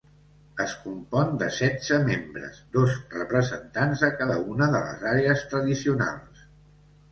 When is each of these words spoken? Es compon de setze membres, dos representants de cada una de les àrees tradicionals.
Es 0.63 0.71
compon 0.85 1.35
de 1.41 1.49
setze 1.57 1.99
membres, 2.07 2.57
dos 2.79 2.97
representants 3.19 4.03
de 4.07 4.11
cada 4.23 4.41
una 4.55 4.71
de 4.79 4.83
les 4.89 5.07
àrees 5.15 5.47
tradicionals. 5.55 6.45